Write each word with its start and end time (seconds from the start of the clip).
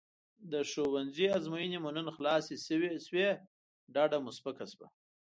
د 0.51 0.53
ښوونځي 0.69 1.25
ازموینې 1.37 1.77
مو 1.83 1.89
نن 1.97 2.07
خلاصې 2.17 2.55
شوې 3.07 3.27
ډډه 3.93 4.17
مې 4.23 4.31
سپکه 4.37 4.65
شوه. 4.71 4.87